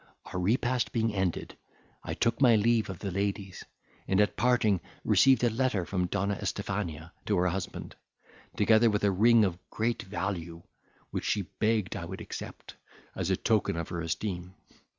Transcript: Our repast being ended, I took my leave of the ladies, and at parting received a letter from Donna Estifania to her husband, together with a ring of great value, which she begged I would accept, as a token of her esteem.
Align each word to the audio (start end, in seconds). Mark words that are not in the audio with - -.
Our 0.25 0.39
repast 0.39 0.91
being 0.91 1.13
ended, 1.13 1.57
I 2.03 2.15
took 2.15 2.41
my 2.41 2.55
leave 2.55 2.89
of 2.89 2.97
the 2.97 3.11
ladies, 3.11 3.63
and 4.07 4.19
at 4.19 4.35
parting 4.35 4.81
received 5.05 5.43
a 5.43 5.49
letter 5.51 5.85
from 5.85 6.07
Donna 6.07 6.39
Estifania 6.41 7.11
to 7.27 7.37
her 7.37 7.49
husband, 7.49 7.95
together 8.57 8.89
with 8.89 9.03
a 9.03 9.11
ring 9.11 9.45
of 9.45 9.59
great 9.69 10.01
value, 10.01 10.63
which 11.11 11.25
she 11.25 11.43
begged 11.59 11.95
I 11.95 12.05
would 12.05 12.19
accept, 12.19 12.73
as 13.15 13.29
a 13.29 13.37
token 13.37 13.77
of 13.77 13.89
her 13.89 14.01
esteem. 14.01 14.55